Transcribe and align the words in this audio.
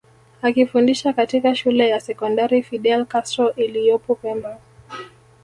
akifundisha 0.41 1.13
katika 1.13 1.55
shule 1.55 1.89
ya 1.89 1.99
sekondari 1.99 2.63
Fidel 2.63 3.05
Castro 3.05 3.51
iliyopo 3.55 4.15
pemba 4.15 4.59